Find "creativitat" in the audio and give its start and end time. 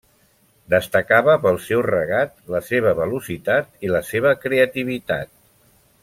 4.47-5.31